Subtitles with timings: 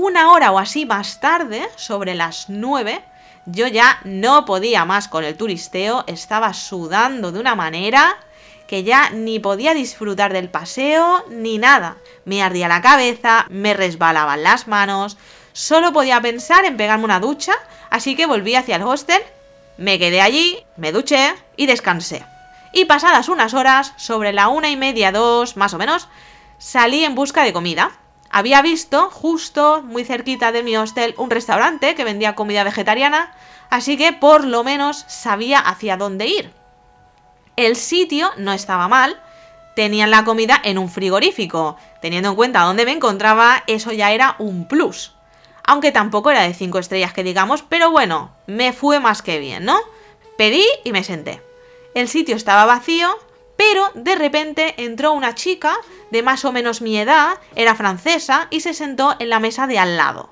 [0.00, 3.02] Una hora o así más tarde, sobre las 9,
[3.46, 8.16] yo ya no podía más con el turisteo, estaba sudando de una manera
[8.68, 11.96] que ya ni podía disfrutar del paseo ni nada.
[12.24, 15.16] Me ardía la cabeza, me resbalaban las manos,
[15.52, 17.54] solo podía pensar en pegarme una ducha,
[17.90, 19.20] así que volví hacia el hostel,
[19.78, 22.24] me quedé allí, me duché y descansé.
[22.72, 26.06] Y pasadas unas horas, sobre la una y media, dos, más o menos,
[26.58, 27.98] salí en busca de comida.
[28.30, 33.32] Había visto, justo muy cerquita de mi hostel, un restaurante que vendía comida vegetariana,
[33.70, 36.52] así que por lo menos sabía hacia dónde ir.
[37.56, 39.20] El sitio no estaba mal,
[39.74, 41.76] tenían la comida en un frigorífico.
[42.00, 45.14] Teniendo en cuenta dónde me encontraba, eso ya era un plus.
[45.64, 49.64] Aunque tampoco era de 5 estrellas que digamos, pero bueno, me fue más que bien,
[49.64, 49.78] ¿no?
[50.36, 51.42] Pedí y me senté.
[51.94, 53.18] El sitio estaba vacío,
[53.58, 55.76] pero de repente entró una chica
[56.12, 59.80] de más o menos mi edad, era francesa, y se sentó en la mesa de
[59.80, 60.30] al lado.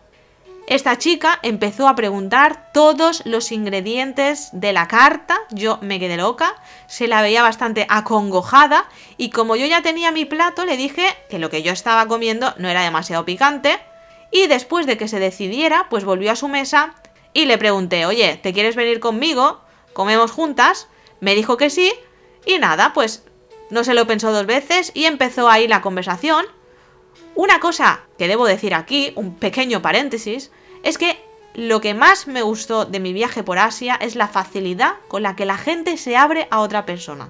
[0.68, 6.54] Esta chica empezó a preguntar todos los ingredientes de la carta, yo me quedé loca,
[6.86, 11.38] se la veía bastante acongojada y como yo ya tenía mi plato le dije que
[11.38, 13.78] lo que yo estaba comiendo no era demasiado picante
[14.32, 16.94] y después de que se decidiera pues volvió a su mesa
[17.32, 19.60] y le pregunté, oye, ¿te quieres venir conmigo?
[19.92, 20.88] ¿Comemos juntas?
[21.20, 21.92] Me dijo que sí
[22.46, 23.25] y nada, pues
[23.70, 26.46] no se lo pensó dos veces y empezó ahí la conversación
[27.36, 30.50] una cosa que debo decir aquí, un pequeño paréntesis,
[30.82, 31.22] es que
[31.54, 35.36] lo que más me gustó de mi viaje por Asia es la facilidad con la
[35.36, 37.28] que la gente se abre a otra persona.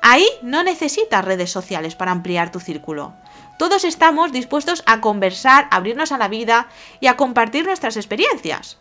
[0.00, 3.14] Ahí no necesitas redes sociales para ampliar tu círculo.
[3.58, 6.68] Todos estamos dispuestos a conversar, abrirnos a la vida
[7.00, 8.78] y a compartir nuestras experiencias.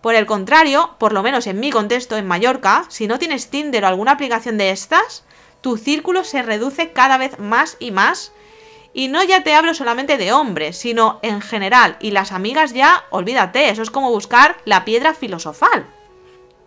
[0.00, 3.84] Por el contrario, por lo menos en mi contexto en Mallorca, si no tienes Tinder
[3.84, 5.24] o alguna aplicación de estas,
[5.62, 8.32] tu círculo se reduce cada vez más y más
[8.94, 11.96] y no ya te hablo solamente de hombres, sino en general.
[12.00, 15.86] Y las amigas ya, olvídate, eso es como buscar la piedra filosofal.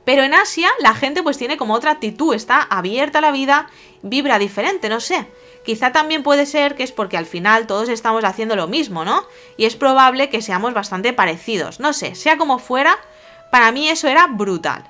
[0.06, 3.70] Pero en Asia la gente pues tiene como otra actitud, está abierta a la vida,
[4.02, 5.28] vibra diferente, no sé.
[5.66, 9.24] Quizá también puede ser que es porque al final todos estamos haciendo lo mismo, ¿no?
[9.58, 11.80] Y es probable que seamos bastante parecidos.
[11.80, 12.98] No sé, sea como fuera,
[13.52, 14.84] para mí eso era brutal.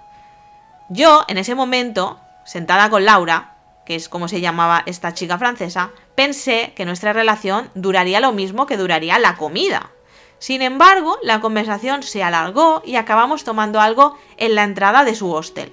[0.90, 3.55] Yo, en ese momento, sentada con Laura,
[3.86, 8.66] que es como se llamaba esta chica francesa, pensé que nuestra relación duraría lo mismo
[8.66, 9.92] que duraría la comida.
[10.40, 15.32] Sin embargo, la conversación se alargó y acabamos tomando algo en la entrada de su
[15.32, 15.72] hostel.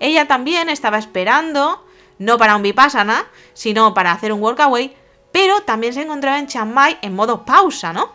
[0.00, 1.84] Ella también estaba esperando,
[2.18, 4.96] no para un vipassana, sino para hacer un workaway,
[5.32, 8.12] pero también se encontraba en Chiang Mai en modo pausa, ¿no?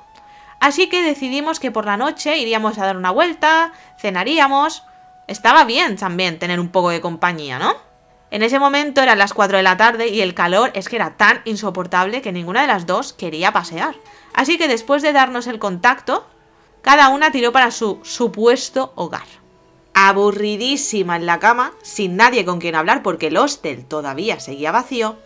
[0.59, 4.83] Así que decidimos que por la noche iríamos a dar una vuelta, cenaríamos.
[5.27, 7.88] Estaba bien también tener un poco de compañía, ¿no?
[8.31, 11.17] En ese momento eran las 4 de la tarde y el calor es que era
[11.17, 13.95] tan insoportable que ninguna de las dos quería pasear.
[14.33, 16.27] Así que después de darnos el contacto,
[16.81, 19.25] cada una tiró para su supuesto hogar.
[19.95, 25.17] Aburridísima en la cama, sin nadie con quien hablar porque el hostel todavía seguía vacío,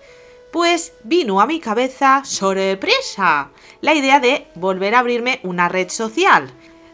[0.54, 3.50] pues vino a mi cabeza sorpresa
[3.82, 6.52] la idea de volver a abrirme una red social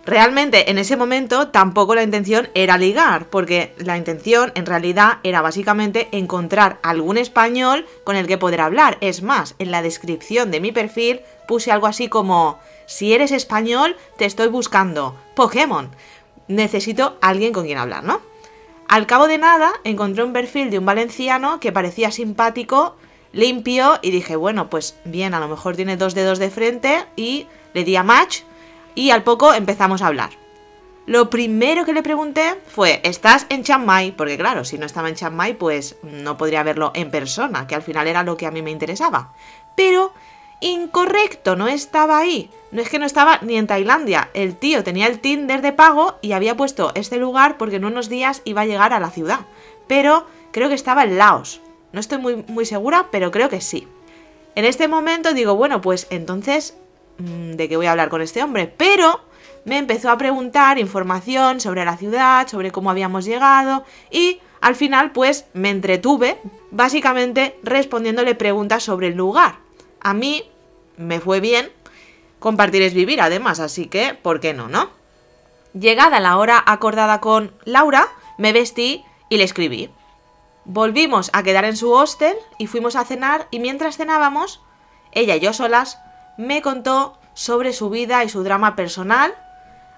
[0.10, 5.44] Realmente en ese momento tampoco la intención era ligar, porque la intención en realidad era
[5.44, 8.98] básicamente encontrar algún español con el que poder hablar.
[9.02, 13.98] Es más, en la descripción de mi perfil puse algo así como, si eres español,
[14.18, 15.16] te estoy buscando.
[15.36, 15.92] Pokémon.
[16.48, 18.20] Necesito alguien con quien hablar, ¿no?
[18.88, 22.96] Al cabo de nada, encontré un perfil de un valenciano que parecía simpático,
[23.32, 27.46] limpio, y dije, bueno, pues bien, a lo mejor tiene dos dedos de frente, y
[27.76, 28.40] le di a match
[29.00, 30.32] y al poco empezamos a hablar.
[31.06, 34.12] Lo primero que le pregunté fue, ¿estás en Chiang Mai?
[34.12, 37.76] Porque claro, si no estaba en Chiang Mai, pues no podría verlo en persona, que
[37.76, 39.32] al final era lo que a mí me interesaba.
[39.78, 40.12] Pero
[40.60, 42.50] incorrecto, no estaba ahí.
[42.72, 44.32] No es que no estaba ni en Tailandia.
[44.34, 48.10] El tío tenía el Tinder de pago y había puesto este lugar porque en unos
[48.10, 49.40] días iba a llegar a la ciudad.
[49.88, 51.62] Pero creo que estaba en Laos.
[51.94, 53.88] No estoy muy, muy segura, pero creo que sí.
[54.56, 56.76] En este momento digo, bueno, pues entonces
[57.20, 59.22] de qué voy a hablar con este hombre, pero
[59.66, 65.12] me empezó a preguntar información sobre la ciudad, sobre cómo habíamos llegado y al final
[65.12, 66.38] pues me entretuve
[66.72, 69.58] básicamente respondiéndole preguntas sobre el lugar.
[70.00, 70.50] A mí
[70.98, 71.72] me fue bien,
[72.40, 74.90] compartir es vivir además, así que, ¿por qué no, no?
[75.74, 78.08] Llegada la hora acordada con Laura,
[78.38, 79.90] me vestí y le escribí.
[80.66, 84.62] Volvimos a quedar en su hostel y fuimos a cenar y mientras cenábamos,
[85.12, 86.00] ella y yo solas,
[86.40, 89.36] me contó sobre su vida y su drama personal.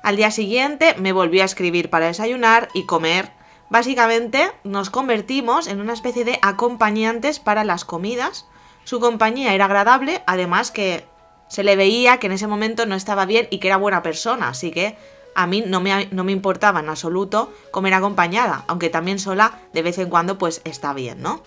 [0.02, 3.32] Al día siguiente me volvió a escribir para desayunar y comer.
[3.70, 8.48] Básicamente nos convertimos en una especie de acompañantes para las comidas.
[8.86, 11.06] Su compañía era agradable, además que
[11.48, 14.48] Se le veía que en ese momento no estaba bien y que era buena persona,
[14.48, 14.96] así que
[15.36, 19.82] a mí no me, no me importaba en absoluto comer acompañada, aunque también sola de
[19.82, 21.44] vez en cuando pues está bien, ¿no?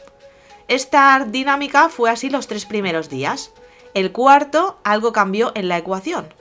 [0.69, 3.51] Esta dinámica fue así los tres primeros días.
[3.95, 6.35] El cuarto algo cambió en la ecuación.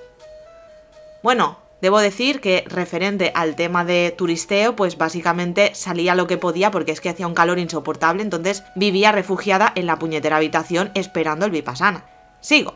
[1.22, 6.72] Bueno, debo decir que referente al tema de turisteo, pues básicamente salía lo que podía
[6.72, 11.46] porque es que hacía un calor insoportable, entonces vivía refugiada en la puñetera habitación esperando
[11.46, 12.06] el vipassana.
[12.42, 12.74] Sigo.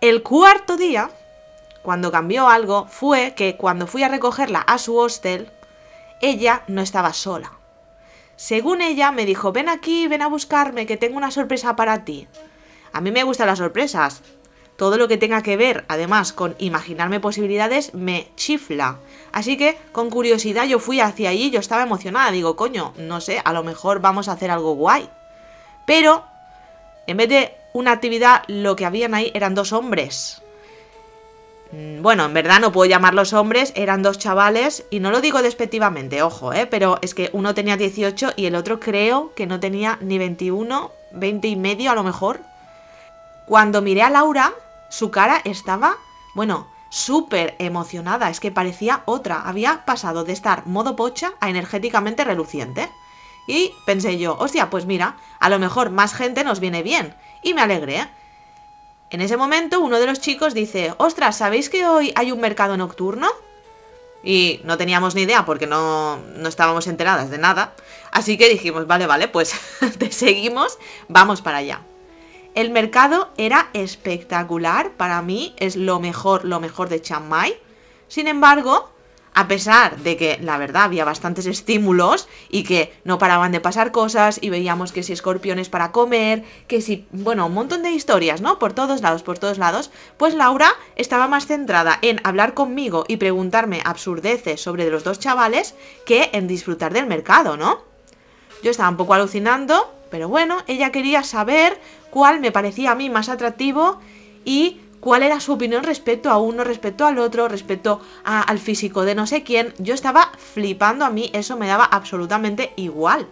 [0.00, 1.10] El cuarto día,
[1.82, 5.50] cuando cambió algo, fue que cuando fui a recogerla a su hostel,
[6.22, 7.52] ella no estaba sola.
[8.36, 12.26] Según ella, me dijo, ven aquí, ven a buscarme, que tengo una sorpresa para ti.
[12.98, 14.22] A mí me gustan las sorpresas.
[14.76, 18.98] Todo lo que tenga que ver, además, con imaginarme posibilidades, me chifla.
[19.30, 22.32] Así que, con curiosidad, yo fui hacia allí, yo estaba emocionada.
[22.32, 25.08] Digo, coño, no sé, a lo mejor vamos a hacer algo guay.
[25.86, 26.24] Pero,
[27.06, 30.42] en vez de una actividad, lo que habían ahí eran dos hombres.
[31.70, 35.40] Mm, bueno, en verdad no puedo llamarlos hombres, eran dos chavales, y no lo digo
[35.40, 36.66] despectivamente, ojo, ¿eh?
[36.66, 40.90] pero es que uno tenía 18 y el otro creo que no tenía ni 21,
[41.12, 42.40] 20 y medio a lo mejor.
[43.48, 44.52] Cuando miré a Laura,
[44.90, 45.96] su cara estaba,
[46.34, 52.24] bueno, súper emocionada, es que parecía otra, había pasado de estar modo pocha a energéticamente
[52.24, 52.90] reluciente.
[53.46, 57.16] Y pensé yo, hostia, pues mira, a lo mejor más gente nos viene bien.
[57.42, 58.06] Y me alegré.
[59.08, 62.76] En ese momento uno de los chicos dice, ostras, ¿sabéis que hoy hay un mercado
[62.76, 63.30] nocturno?
[64.22, 67.72] Y no teníamos ni idea porque no, no estábamos enteradas de nada.
[68.10, 69.54] Así que dijimos, vale, vale, pues
[69.98, 70.78] te seguimos,
[71.08, 71.80] vamos para allá.
[72.58, 77.54] El mercado era espectacular, para mí es lo mejor, lo mejor de Chiang Mai.
[78.08, 78.90] Sin embargo,
[79.32, 83.92] a pesar de que la verdad había bastantes estímulos y que no paraban de pasar
[83.92, 88.40] cosas y veíamos que si escorpiones para comer, que si, bueno, un montón de historias,
[88.40, 88.58] ¿no?
[88.58, 93.18] Por todos lados, por todos lados, pues Laura estaba más centrada en hablar conmigo y
[93.18, 97.84] preguntarme absurdeces sobre los dos chavales que en disfrutar del mercado, ¿no?
[98.64, 101.78] Yo estaba un poco alucinando, pero bueno, ella quería saber
[102.10, 104.00] cuál me parecía a mí más atractivo
[104.44, 109.14] y cuál era su opinión respecto a uno, respecto al otro, respecto al físico de
[109.14, 109.74] no sé quién.
[109.78, 113.26] Yo estaba flipando, a mí eso me daba absolutamente igual.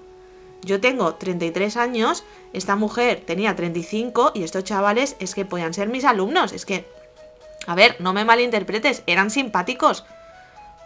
[0.62, 5.88] Yo tengo 33 años, esta mujer tenía 35 y estos chavales es que podían ser
[5.88, 6.52] mis alumnos.
[6.52, 6.88] Es que,
[7.66, 10.04] a ver, no me malinterpretes, eran simpáticos.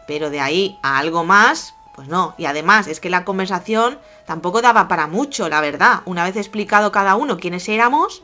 [0.07, 2.35] Pero de ahí a algo más, pues no.
[2.39, 6.03] Y además es que la conversación tampoco daba para mucho, la verdad.
[6.05, 8.23] Una vez explicado cada uno quiénes éramos,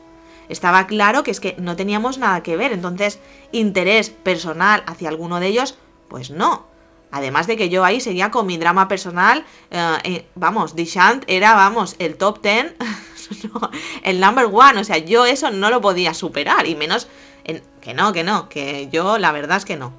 [0.49, 3.19] estaba claro que es que no teníamos nada que ver, entonces
[3.51, 5.77] interés personal hacia alguno de ellos,
[6.07, 6.65] pues no.
[7.11, 11.53] Además de que yo ahí seguía con mi drama personal, eh, eh, vamos, Dishant era,
[11.53, 12.75] vamos, el top ten,
[14.03, 17.07] el number one, o sea, yo eso no lo podía superar, y menos,
[17.45, 19.93] en, que no, que no, que yo la verdad es que no.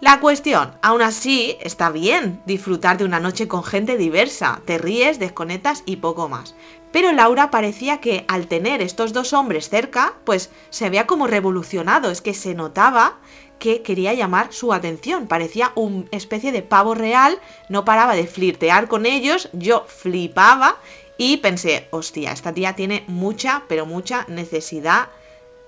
[0.00, 5.18] La cuestión, aún así, está bien disfrutar de una noche con gente diversa, te ríes,
[5.18, 6.54] desconectas y poco más.
[6.92, 12.12] Pero Laura parecía que al tener estos dos hombres cerca, pues se había como revolucionado,
[12.12, 13.16] es que se notaba
[13.58, 18.86] que quería llamar su atención, parecía una especie de pavo real, no paraba de flirtear
[18.86, 20.76] con ellos, yo flipaba
[21.16, 25.08] y pensé, hostia, esta tía tiene mucha, pero mucha necesidad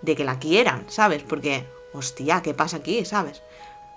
[0.03, 1.25] de que la quieran, ¿sabes?
[1.25, 3.43] Porque, hostia, ¿qué pasa aquí, ¿sabes?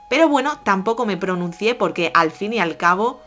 [0.09, 3.21] Pero bueno, tampoco me pronuncié porque al fin y al cabo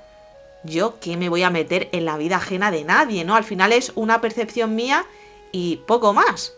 [0.63, 3.37] yo qué me voy a meter en la vida ajena de nadie, ¿no?
[3.37, 5.07] Al final es una percepción mía
[5.53, 6.55] y poco más.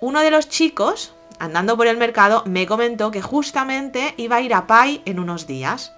[0.00, 4.54] Uno de los chicos, andando por el mercado, me comentó que justamente iba a ir
[4.54, 5.92] a Pai en unos días.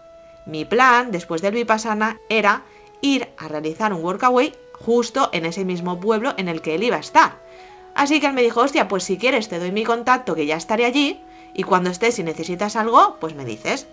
[0.46, 2.62] Mi plan, después del Vipassana, era
[3.00, 6.96] ir a realizar un workaway justo en ese mismo pueblo en el que él iba
[6.96, 7.36] a estar.
[7.94, 10.56] Así que él me dijo, hostia, pues si quieres te doy mi contacto que ya
[10.56, 11.20] estaré allí
[11.54, 13.86] y cuando estés y necesitas algo, pues me dices.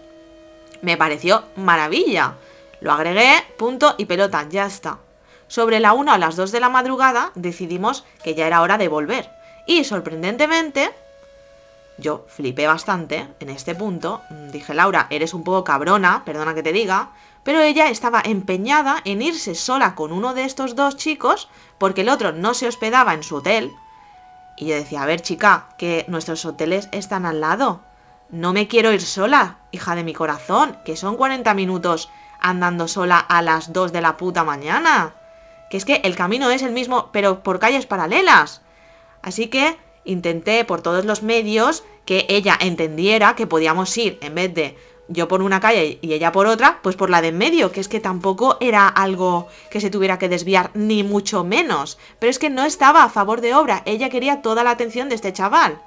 [0.82, 2.36] Me pareció maravilla.
[2.82, 5.00] Lo agregué, punto y pelota, ya está.
[5.48, 8.88] Sobre la 1 a las 2 de la madrugada decidimos que ya era hora de
[8.88, 9.30] volver.
[9.68, 10.92] Y sorprendentemente,
[11.98, 14.22] yo flipé bastante en este punto.
[14.52, 17.12] Dije, Laura, eres un poco cabrona, perdona que te diga.
[17.44, 21.48] Pero ella estaba empeñada en irse sola con uno de estos dos chicos
[21.78, 23.72] porque el otro no se hospedaba en su hotel.
[24.58, 27.82] Y yo decía, a ver chica, que nuestros hoteles están al lado.
[28.30, 32.10] No me quiero ir sola, hija de mi corazón, que son 40 minutos
[32.40, 35.14] andando sola a las 2 de la puta mañana.
[35.70, 38.62] Que es que el camino es el mismo, pero por calles paralelas.
[39.22, 44.54] Así que intenté por todos los medios que ella entendiera que podíamos ir en vez
[44.54, 47.72] de yo por una calle y ella por otra, pues por la de en medio,
[47.72, 51.98] que es que tampoco era algo que se tuviera que desviar, ni mucho menos.
[52.20, 55.16] Pero es que no estaba a favor de obra, ella quería toda la atención de
[55.16, 55.80] este chaval.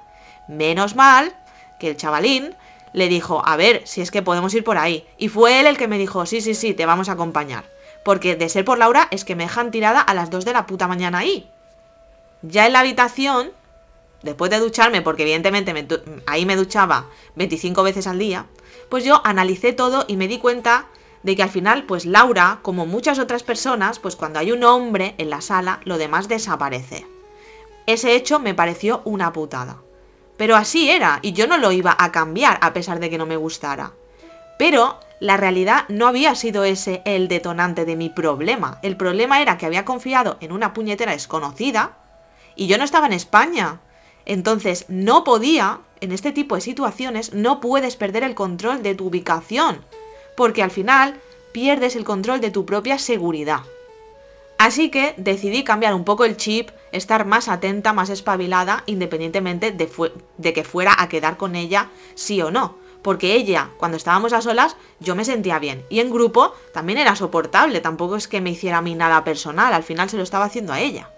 [0.47, 1.35] Menos mal
[1.79, 2.55] que el chavalín
[2.93, 5.05] le dijo, a ver, si es que podemos ir por ahí.
[5.17, 7.65] Y fue él el que me dijo, sí, sí, sí, te vamos a acompañar.
[8.03, 10.65] Porque de ser por Laura es que me dejan tirada a las 2 de la
[10.65, 11.49] puta mañana ahí.
[12.41, 13.51] Ya en la habitación,
[14.23, 15.73] después de ducharme, porque evidentemente
[16.25, 18.45] ahí me duchaba 25 veces al día,
[18.89, 20.87] pues yo analicé todo y me di cuenta
[21.23, 25.15] de que al final, pues Laura, como muchas otras personas, pues cuando hay un hombre
[25.17, 27.05] en la sala, lo demás desaparece.
[27.85, 29.77] Ese hecho me pareció una putada.
[30.37, 33.25] Pero así era, y yo no lo iba a cambiar a pesar de que no
[33.25, 33.91] me gustara.
[34.57, 38.79] Pero la realidad no había sido ese el detonante de mi problema.
[38.83, 41.97] El problema era que había confiado en una puñetera desconocida
[42.55, 43.81] y yo no estaba en España.
[44.29, 49.07] Entonces no podía, en este tipo de situaciones, no puedes perder el control de tu
[49.07, 49.83] ubicación,
[50.37, 51.15] porque al final
[51.51, 53.61] pierdes el control de tu propia seguridad.
[54.59, 59.89] Así que decidí cambiar un poco el chip, estar más atenta, más espabilada, independientemente de,
[60.37, 62.75] de, que fuera a quedar con ella, sí o no.
[63.01, 65.83] Porque ella, cuando estábamos a solas, yo me sentía bien.
[65.89, 69.73] Y en grupo también era soportable, tampoco es que me hiciera a mí nada personal,
[69.73, 71.09] al final se lo estaba haciendo a ella.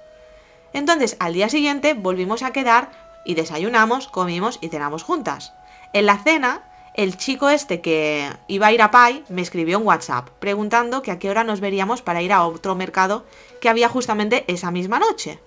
[0.73, 5.53] Entonces, al día siguiente volvimos a quedar y desayunamos, comimos y cenamos juntas.
[5.93, 6.63] En la cena
[6.93, 11.11] el chico este que iba a ir a Pai me escribió en WhatsApp preguntando que
[11.11, 13.25] a qué hora nos veríamos para ir a otro mercado
[13.61, 15.39] que había justamente esa misma noche.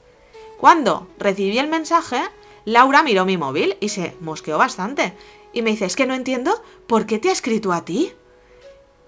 [0.58, 2.22] Cuando recibí el mensaje,
[2.64, 5.12] Laura miró mi móvil y se mosqueó bastante.
[5.52, 8.12] Y me dice, es que no entiendo por qué te ha escrito a ti.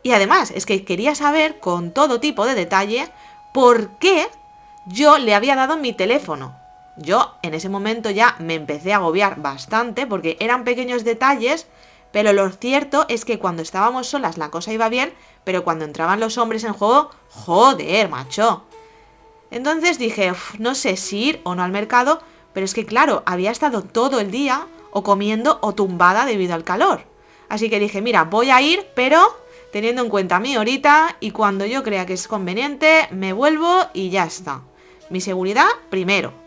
[0.02, 3.08] Y además, es que quería saber con todo tipo de detalle
[3.54, 4.28] por qué
[4.87, 6.54] yo le había dado mi teléfono.
[6.97, 11.67] Yo en ese momento ya me empecé a agobiar bastante porque eran pequeños detalles
[12.17, 15.12] pero lo cierto es que cuando estábamos solas la cosa iba bien,
[15.45, 18.65] pero cuando entraban los hombres en juego, joder, macho.
[19.50, 22.23] Entonces dije, no sé si ir o no al mercado,
[22.55, 26.65] pero es que claro, había estado todo el día o comiendo o tumbada debido al
[26.65, 27.03] calor.
[27.50, 29.37] Así que dije, mira, voy a ir, pero
[29.71, 34.09] teniendo en cuenta mi horita y cuando yo crea que es conveniente, me vuelvo y
[34.09, 34.62] ya está.
[35.11, 36.46] Mi seguridad primero.